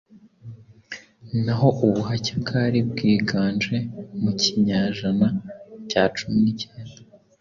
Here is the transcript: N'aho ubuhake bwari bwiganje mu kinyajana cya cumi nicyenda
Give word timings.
N'aho 1.43 1.67
ubuhake 1.85 2.31
bwari 2.41 2.79
bwiganje 2.89 3.77
mu 4.21 4.31
kinyajana 4.41 5.27
cya 5.89 6.03
cumi 6.17 6.37
nicyenda 6.45 6.99